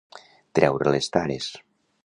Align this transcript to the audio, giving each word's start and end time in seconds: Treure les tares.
Treure 0.59 0.95
les 0.95 1.11
tares. 1.19 1.51